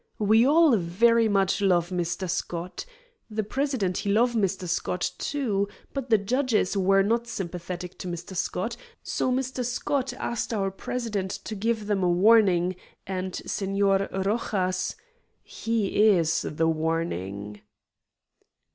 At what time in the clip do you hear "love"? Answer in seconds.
1.61-1.91, 4.11-4.33